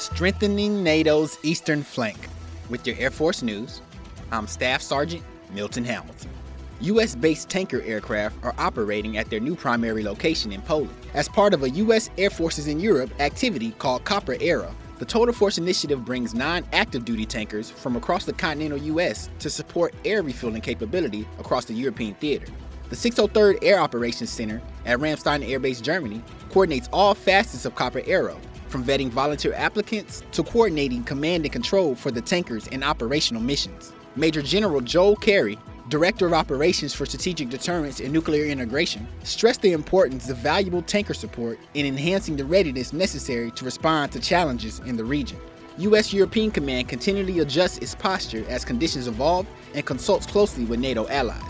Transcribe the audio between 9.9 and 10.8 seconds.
location in